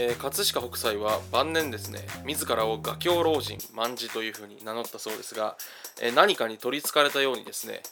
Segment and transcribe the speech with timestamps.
[0.00, 5.56] えー、葛飾北斎は晩年ですね自らを画狂老人卍というふうに名乗ったそうですが、
[6.00, 7.82] えー、何かに取りつかれたようにですね、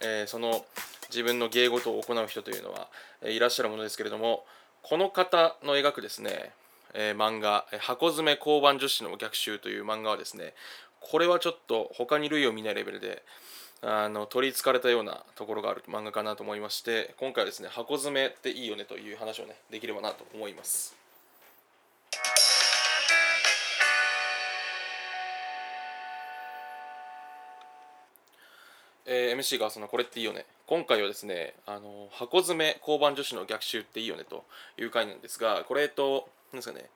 [0.00, 0.64] えー、その
[1.08, 2.88] 自分の芸事を行う人というのは、
[3.22, 4.44] えいらっしゃるものですけれども
[4.82, 6.50] この方の描くですね、
[6.94, 10.54] え漫画「箱詰め交番女子の逆襲」という漫画はですね
[11.00, 13.22] これはちょっと他に類を見ないレベルで
[13.82, 21.05] あの取りつかれたようなところがある漫画かなと思いまして今回はですね箱詰めっていいよねという話をねできればなと思います。
[29.06, 30.44] えー、MC がそのこれっていいよね。
[30.66, 34.44] 今回はですねあの箱詰め交番女子の逆襲っていいよねと
[34.76, 36.90] いう回なんですがこれと何ですかね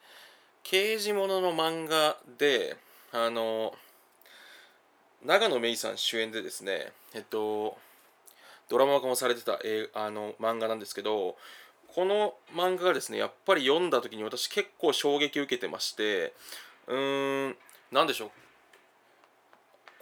[0.65, 2.77] 刑事もの漫画で
[3.13, 3.73] あの
[5.25, 7.79] 長野芽郁さん主演でですねえっと
[8.69, 11.37] ドラマ化もされてた、えー、あの漫画なんですけど
[11.95, 16.33] この漫画がですねやっぱり読んだ時に私結構衝撃を受けてまして
[16.89, 17.57] うーん
[17.93, 18.31] 何でしょう。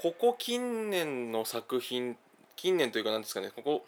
[0.01, 2.17] ここ近年の作品
[2.55, 3.85] 近年というか何ですかねここ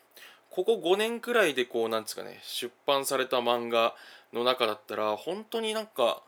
[0.50, 3.94] ここ5年くらいでこうなんですかね出版された漫画
[4.32, 6.22] の中だったら本当になんか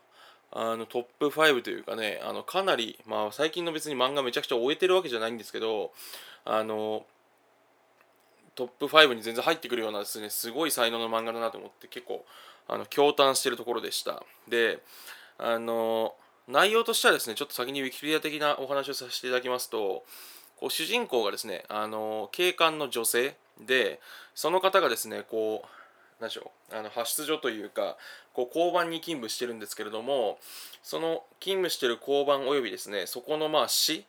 [0.53, 5.93] あのトップ5というかねあのかなりまあ最近の別に漫画めちゃくちゃ終えてるわけじゃないんですけど
[6.45, 7.05] あの
[8.55, 12.25] トップ5に全然入ってくるようなですねすごい才能の漫画だなと思って結構
[12.69, 14.23] あの驚嘆してるところでした。
[14.47, 14.79] で
[15.39, 16.15] あの
[16.53, 20.05] 内容としてはですねちょっと先にウィキペディア的なお話をさせていただきますと
[20.57, 23.35] こう主人公がですねあの警官の女性
[23.67, 24.01] で
[24.35, 25.69] その方がですねこう
[26.21, 27.97] 何でしょうあの派出所というか
[28.35, 30.39] こう交番に勤務してるんですけれども
[30.83, 34.05] その勤務してる交番およびですねそこのまあ市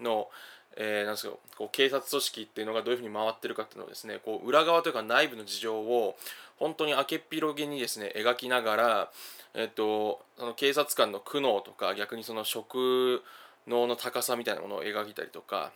[0.00, 0.28] の
[0.76, 6.16] えー、なんですかこう警察組織っていうのがどういうふうに回ってるかっていうのをですねこう裏側というか内部の事情を
[6.58, 9.10] 本当に明けっぴろげにですね描きながら、
[9.54, 13.22] えっと、その警察官の苦悩とか逆にその職
[13.66, 15.72] 能の高さみたいなものを描いたりとか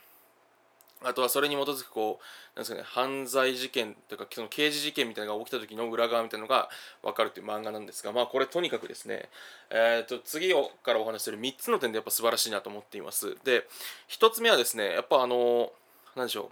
[1.02, 6.70] あとはそれに基づくこうなんですかね犯罪事件とかその刑事事件みたいなのが起きた時の裏側みたいなのが
[7.02, 9.28] 分かるという漫画なんですがまあこれとにかくですね
[9.70, 10.52] えー、と次
[10.82, 13.36] からお話しする3つの点でやっぱ素晴らしいなと思っています。
[13.44, 13.66] で
[14.08, 15.72] 1つ目はですねやっぱあの
[16.16, 16.48] 何でしょう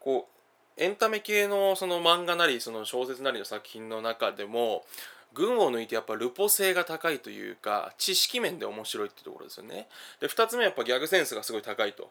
[0.00, 0.35] こう
[0.76, 4.84] エンタメ系のその漫画なりその小説なりの作品の中でも
[5.32, 9.86] 群を抜いてやっぱルポ性が高いというか知識面で面白いってところですよね
[10.20, 12.10] で2つ目はやっぱギャグセンスがすごい高いと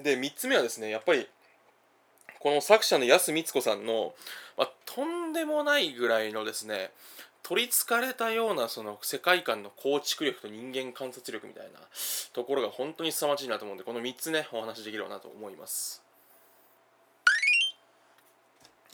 [0.00, 1.26] で3つ目はですねやっぱり
[2.40, 4.14] この作者の安光子さんの、
[4.58, 6.90] まあ、とんでもないぐらいのですね
[7.42, 11.80] 取りつかれたようなその世界観の構築力と人間観察力みたいな
[12.32, 16.02] ところが本当に凄まじいなと思うんでこの3つねお話しできればなと思います。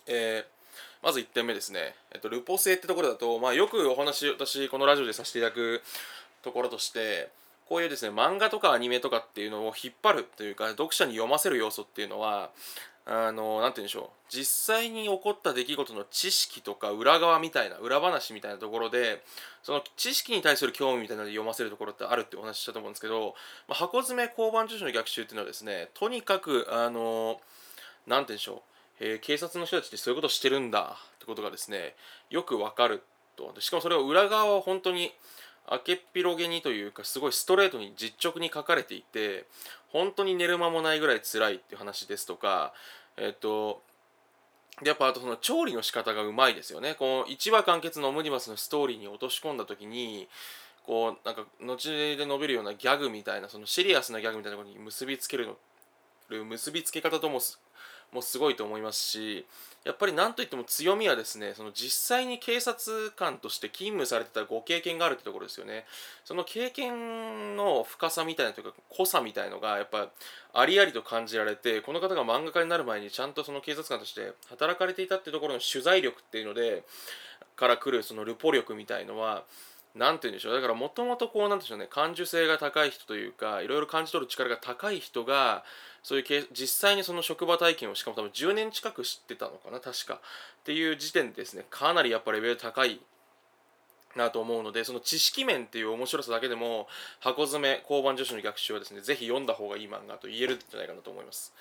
[0.08, 5.82] えー、まず1点目ですね、えっと、ルポ性ってところだと、まあ、よくお話私このラジオでさせていただく
[6.42, 7.30] ところとして
[7.69, 12.50] こういうですね漫画とかアニメとかっていうのを引っ張るというか読者に読ませる要素っていうのは
[13.10, 14.19] あの何て言うんでしょう。
[14.28, 19.22] 実際に起こった出来事の知識とか裏側みたいな裏話みたいなところで
[19.62, 23.34] その知識に対する興味みたいなので読ませるところってあるってお話ししたと思うんですけど、
[23.66, 27.40] まあ、箱詰め交番女子の逆襲っていうのはですねとにかくあの
[28.06, 28.67] 何て言うんでしょう、
[29.00, 31.94] えー、警察の人たちってそういうことしてるんだってことがですね
[32.31, 33.03] よくわかる
[33.36, 33.54] と。
[33.60, 35.12] しかもそれを裏側は本当に
[35.70, 39.47] 明けっぴろげにというかすごいストレートに実直に書かれていて
[39.92, 42.72] 本当に寝る間もないぐらい辛いっていう話ですとか
[43.16, 43.82] えっと
[44.82, 46.94] やっぱあとその調理の仕方がうまいですよね。
[46.94, 50.28] この1話完結のオムニバスのストーリーに落とし込んだ時に
[50.87, 57.41] こうなんか後で述べるようなギャグみたいなそのシリアスなギャグみたいなところに結びつけるの結びつけ方とも
[58.12, 59.46] もすごいと思いますし
[59.84, 65.84] やっぱり何といっても強みはですねその実際に警察官として勤務されてたご経験があるってところですよね。
[66.24, 70.08] その経験の深さみたいなというか濃さみたいのがやっぱ
[70.52, 76.84] ありありと感じられてこの方が漫画家になる前にちゃんとその警察官として働かれていたってところの取材力っていうので
[77.56, 79.44] から来るそのルポ力みたいのは
[79.94, 80.55] 何て言うんでしょう。
[80.55, 81.87] だからもともとこうなんでしょうね。
[81.90, 85.64] 感受性が高い人というかいろいろ感じ取る力が高い人が
[86.02, 90.14] そういう実際にその職場体験をしかも多分10年近く知ってたのかな確か。
[90.14, 90.19] っ
[90.64, 93.00] ていう時点でですねかなりやっぱレベル高い
[94.17, 96.88] なと思うのでその知識面っていう面白さだけでも
[97.20, 101.52] 箱詰め交番女子の逆襲はですねぜひ読んだ方がいい漫画と言えるんじゃないかなと思います。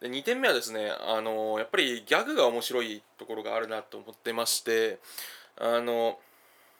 [0.00, 4.98] で2点目はですねあのやっぱりギャグが面白いところがあるなと思ってまして
[5.58, 6.18] あの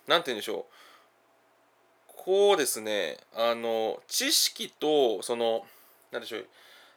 [0.07, 2.13] 何て言うんでしょう。
[2.17, 5.65] こうですねあの知識とその
[6.11, 6.47] 何でしょう。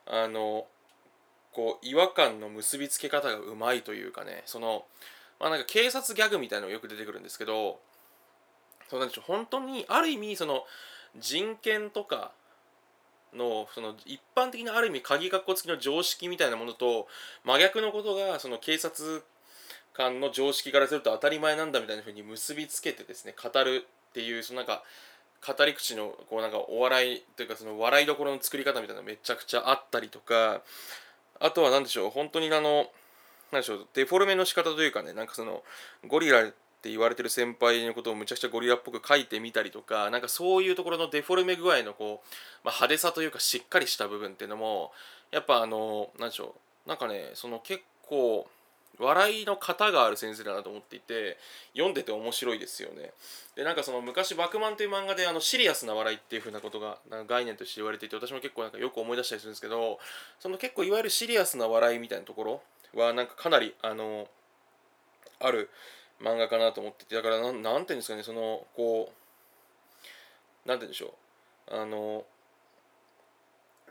[0.06, 0.66] あの
[1.52, 4.86] こう違和感の結びつけ方がうまいというかねその
[5.40, 7.80] まあ、なんか警察ギャグみたいなのがよく出てくるんですけど
[8.90, 9.26] そうなんでしょう。
[9.28, 10.64] 本当にある意味その
[11.20, 12.32] 人権とか
[13.34, 17.08] のその一般的なある意味鍵括弧付きの常識みたいなものと
[17.44, 19.24] 真逆のことがその警察
[19.98, 24.84] 官の常識からすると当たり前なんだみたいなふうに結びつけてですね語るっていうそのなんか
[25.46, 30.62] 語り口のこうなんかお笑いというかその笑いどころの作り方みたいなのめちゃくちゃあったりとか
[31.40, 32.88] あとは何でしょう本当にあの
[33.52, 35.64] 何でしょうデフォルメの仕方というかねなんかその
[36.08, 42.28] ゴリラって言われてる先輩のことをむちゃくちゃゴリラっぽく書いてみたりとかなんかそういうところのデフォルメ具合のこう、
[42.64, 44.92] まあ、派手さというかしっかりした部分っていうのも
[45.32, 46.56] やっぱあの何でしょ
[46.86, 48.48] うなんかねその結構
[49.00, 51.38] 笑いの型がある先生だなと思っていて
[51.74, 53.12] 読んでて面白いですよね。
[53.56, 56.98] でなんかその昔「バクマン」という漫画であのシリアスな笑いっていう風なことが
[57.28, 60.00] 概念として言われていて私も結構なんかよく思い出したりするんですけど
[60.40, 62.62] その結構いわゆるシリアスな笑いみたいなところ
[62.94, 64.28] はなんかかなりあの
[65.40, 65.70] ある
[66.20, 69.12] 漫画かなと思っててだからなんなんていうんですかねそのこ
[70.66, 71.14] うなんて言うんでしょ
[71.70, 72.26] うあの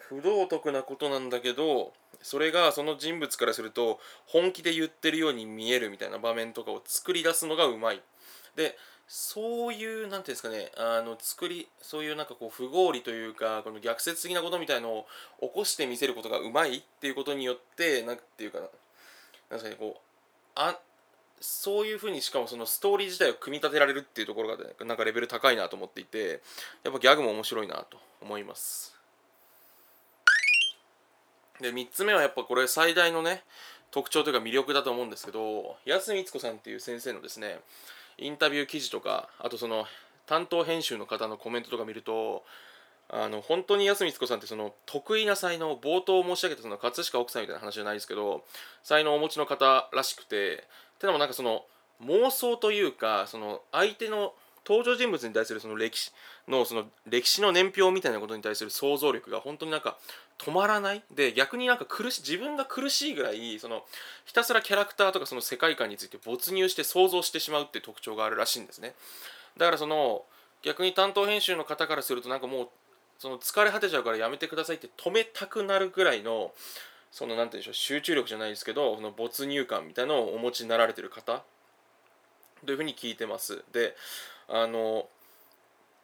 [0.09, 1.93] 不道徳なことなんだけど
[2.23, 8.03] それがその人物からすると本気で言ってるように見えるみたいな場面とかを作り出すのがうまい。
[8.57, 8.77] で
[9.09, 15.07] そういう何ていうんですかねあの作りそういうなんかこう不合理というかこの逆説的なことみたいのを
[15.41, 18.59] 起こしてみせることがうまいっていうことによって何ていうか
[19.51, 20.01] ななんかこう
[20.57, 20.77] あ
[21.41, 26.41] そういうふうにしかもそのストーリー自体を組み立てられるっていうところが、ね、なんかレベル高いなと思っていて
[26.83, 28.96] やっぱギャグも面白いなと思います。
[31.61, 33.43] で3つ目はやっぱこれ最大のね
[33.91, 37.61] 特徴というか魅力だと思うんですけど安光子さんっていう先生のですね
[38.19, 39.87] インタビュー記事とかあとその
[40.27, 42.45] 担当編集の方のコメントとか見ると
[43.09, 48.45] あの本当に安光子さんってその得意な才能冒頭申し上げたその葛飾奥さんみたいな話じゃないですけど
[48.83, 50.65] 才能をお持ちの方らしくて
[50.99, 51.65] てのもなんかその
[52.03, 54.33] 妄想というかその相手の
[54.67, 56.13] 登場人物に対するその歴史
[56.49, 59.97] のその歴史の年表みたいなことに対する想像力が本当になんか
[60.39, 61.03] 止まらない。
[61.15, 63.85] で逆になんか苦し自分が苦しいぐらいその
[64.25, 68.95] ひたすらキャラクターとかその世界観について没入して想像してしまうってう特徴があるらしいんですね。
[69.57, 70.25] だからその
[70.63, 72.69] 逆に担当編集の方からするとなんかもう
[73.19, 76.53] その疲れ果てちゃうからやめてくださいって止めたくなるぐらいの
[77.13, 81.43] その何て言うんでしょう集中力じゃないですけどその没入感みたいなのをお持ちになられてる方
[82.65, 83.63] というふうに聞いてます。
[83.73, 83.97] で
[84.49, 85.07] あの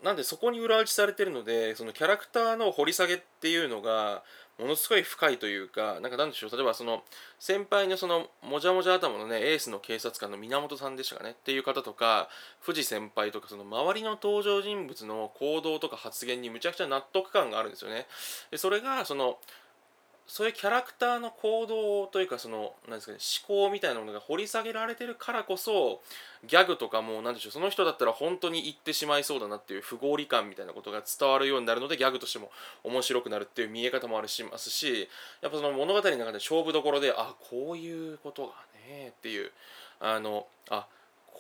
[0.03, 4.23] なんでそこに裏打ちされてるのでそのキャラクターの掘り下げっていうのが
[4.59, 7.03] ものすごい深いというかなんかなんでしょう例えばその
[7.39, 12.29] 先輩のそのもじゃもじゃ頭のねエースの警察官の源さんでしたかねっていう方とか
[12.61, 18.07] 藤先輩とかその周りの登場人物の行動とか発言にむちゃくちゃ納得感があるんですよね。
[18.51, 19.39] でそれがその
[20.27, 26.01] そういうキャラクターの行動というかそのなんですか、ね、思考みたいなものが掘り下げられてるからこそ
[26.47, 32.51] ギャグとかも何でしょうその人だったら本当に言ってしまいそうだなっていう不合理感みたいなことが伝わるようになるのでギャグとしても
[32.85, 35.09] 面白くなるっていう見え方もあるしますし
[35.41, 38.53] やっぱその物語の中で勝負どころであこういうことが
[38.89, 39.51] ねっていう
[40.01, 40.87] あのあ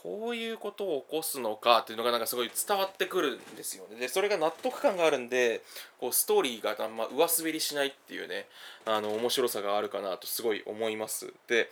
[0.02, 4.00] こういうことを起こすのかっていうのがなんかすごい伝わってくるんですよね。
[4.00, 5.62] でそれが納得感があるんで
[6.00, 8.46] こうストーリーがあんま上滑りしないっていうね
[8.84, 11.32] あの面白さがあるかなとすごい思います。
[11.46, 11.70] で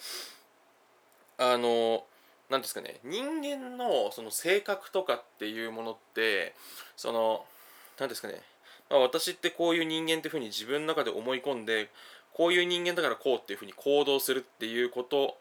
[1.39, 2.05] あの
[2.51, 6.55] 何ですかね人間のその性格とかっていうものって
[6.97, 7.45] その
[7.99, 8.41] 何ですかね、
[8.91, 11.91] まあ、私ってこういう人間っていうふうに自分の中で思い込んで
[12.33, 15.37] こういう人間だからこうっていうふうに行動するっていうこと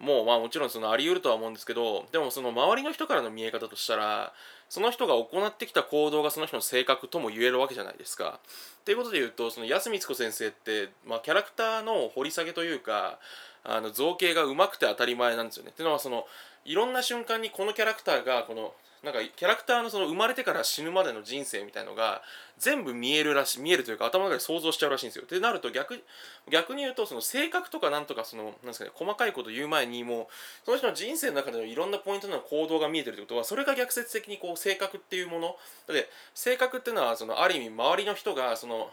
[0.00, 4.32] もうまあもちろんそのあり得るとは思うんですけどでもその周りの人からの見え方としたら
[4.68, 8.40] その人が行ってきた行動がその人の性格とも言えるわけじゃないですか。
[8.84, 13.18] ということで言うとその安光子先生って、まあ、キャラクターの掘り下げというか
[13.62, 15.70] あの造形がうまくて当たり前なんですよね。
[15.70, 16.26] っていうのはその
[16.64, 22.22] いろんな瞬間にこのキャラクターがこのなんかキャラクターのその生まれてから死ぬまでの人生みたいのが
[22.58, 25.24] 全部見えるらしい見えるというか頭の中で想像しちゃうらしいんですよ。
[25.24, 26.02] ってなると逆
[26.50, 30.26] 逆に言うとその性格とかなんとかそのなんですかね細かいこと言う前にもう
[30.64, 35.56] その人の人生の中でのいろんなポイントの行動が見えてるってことはそれが逆説的にこう性格っていうもの
[35.86, 38.90] で性格っていうのはそのある意味周りの人がその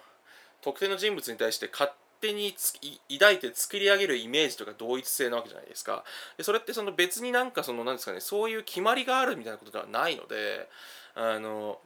[0.61, 1.89] 特定の人物に対して勝
[2.21, 2.55] 手に
[3.11, 6.03] 抱いて作り上げるイメージとか同一性なわけじゃないですか。
[6.37, 10.69] でそれってその別になんかそのなんですかねそういう決まりがあるみたいなことではないので
[11.15, 11.79] あの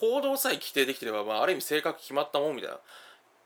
[0.00, 2.80] 行動さえ規定できてれば、まあ、ある意味性格決まったもんみたいなっ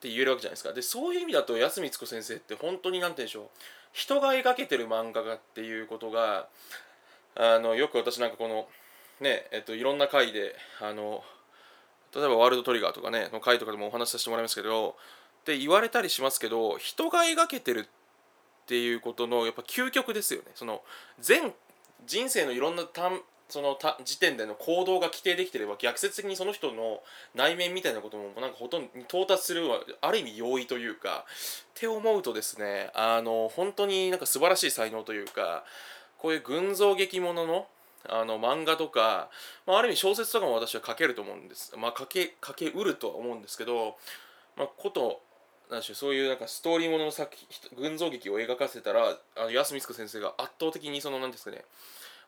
[0.01, 0.73] て言えるわけじゃないですか。
[0.73, 3.49] でそういう意味だと安光子先生って本当に何て言うんでしょう。
[3.93, 6.49] 人が描けてる漫画家っていうことが
[7.35, 8.67] あのよく私なんかこの
[9.21, 11.23] ねえっといろんな回であの
[12.15, 14.97] 例えばワールドトリガーとかねの回とかでもお話しさせてもらいますけど
[15.43, 17.85] って言われたりしますけど人が描けてるっ
[18.67, 20.83] ていうことのやっぱ究極ですよねその
[21.21, 21.53] 全
[22.07, 22.85] 人生のいろんな
[23.49, 27.03] そのた時点での行動が規定できてれば逆説的にその人の
[27.35, 35.65] 内面みたいなこともなんかほとんど到達するはある意味容易というかって思うとですねあの本当になんか素晴らしい才能というか
[36.19, 37.67] こういう群像劇ものの
[38.09, 39.29] あの漫画とか、
[39.67, 41.73] まあ、ある意味小説とかも私は書けると思うんです。
[41.77, 43.97] まあ、書け書けうるとは思うんですけど、
[44.57, 45.21] まあ、こと
[45.71, 51.65] なんしょうそういうなんかストーリーものの作品群像劇を描かせたらあの安光子先生が圧倒的にその何ですかね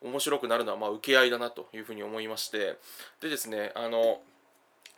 [0.02, 2.78] 面白くなるのはまあ受け合いだなというふうに思いまして
[3.20, 4.20] でですねあの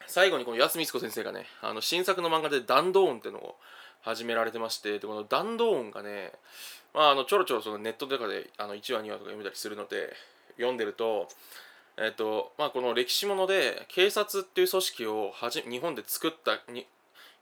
[0.07, 3.57] 最後にこの安光子先生がねあの新作の漫画で「弾道音」っていうのを
[4.03, 6.33] 始められてましてでこの弾道音がね、
[6.95, 10.13] まあ、あのちょろちょろそのネットとかであの1話2話とか読めたりするので
[10.57, 11.29] 読んでると,、
[11.97, 16.87] えーとまあ、この歴史もので警察っていう組織をはじ日本で作ったに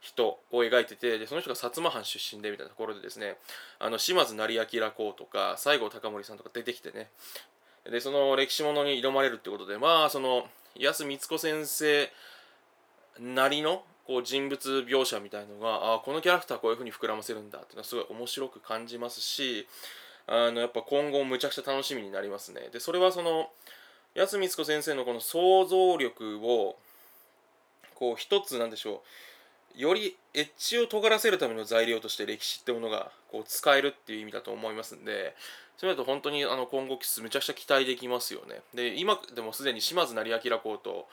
[0.05, 3.37] 人を描いててでその人が薩摩藩出身でみたいなところでですね
[3.79, 7.09] あの島津成明公とか西郷隆盛さんとか出てきてね。
[7.89, 10.45] でその歴史ものに挑まれるってことでまあその
[10.75, 12.11] 安光子先生
[13.19, 19.67] なりのこう人物描写みたいのがあこのキャラクターこういう風に膨らませるんだっていうのはすごい面白く感じますし
[20.27, 22.69] あのやっぱ今後むちゃくちゃ楽しみになりますね。
[22.71, 23.49] でそれはその
[24.15, 26.77] 安光子先生のこの想像力を
[27.95, 28.99] こう一つなんでしょう
[29.75, 35.35] よりエッジを尖らせるための材料として歴史ってものがこう使えるっていう意味だと思いますんで
[35.77, 38.61] それだと本当にあの今後めちゃくちゃ期待できますよね。
[38.73, 41.07] で今でもすでに島津成明公と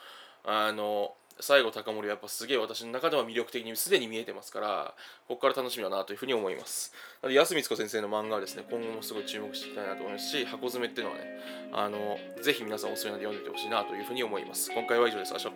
[0.45, 4.95] あの西郷隆盛はやっぱすげえ私の中では魅力的にすでに見えてますから
[5.27, 6.93] ここから楽しみだなというふうに思います。
[7.23, 11.25] なので安光子先生の漫画はですね今後もすごい注目していきたいなと思いますし箱詰めっていうのはね
[11.73, 14.71] あのぜひ皆さんおすすめなんで読んでてほしいなというふうに思います。
[14.73, 15.35] 今回は以上です。
[15.35, 15.53] あしょ